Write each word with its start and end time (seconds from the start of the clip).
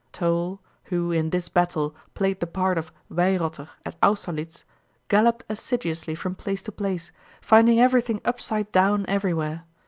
Toll, 0.11 0.59
who 0.85 1.11
in 1.11 1.29
this 1.29 1.47
battle 1.47 1.95
played 2.15 2.39
the 2.39 2.47
part 2.47 2.79
of 2.79 2.91
Weyrother 3.11 3.69
at 3.85 3.97
Austerlitz, 4.01 4.65
galloped 5.09 5.43
assiduously 5.47 6.15
from 6.15 6.33
place 6.33 6.63
to 6.63 6.71
place, 6.71 7.11
finding 7.39 7.79
everything 7.79 8.19
upside 8.25 8.71
down 8.71 9.05
everywhere. 9.07 9.63